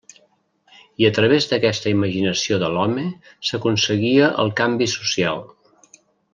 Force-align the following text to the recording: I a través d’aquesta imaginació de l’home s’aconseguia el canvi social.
I 1.03 1.05
a 1.09 1.11
través 1.17 1.45
d’aquesta 1.51 1.91
imaginació 1.91 2.59
de 2.65 2.71
l’home 2.77 3.05
s’aconseguia 3.51 4.33
el 4.45 4.53
canvi 4.63 4.93
social. 4.99 5.49